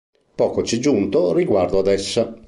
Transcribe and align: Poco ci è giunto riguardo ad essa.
Poco 0.33 0.63
ci 0.63 0.77
è 0.77 0.79
giunto 0.79 1.31
riguardo 1.31 1.77
ad 1.77 1.85
essa. 1.85 2.35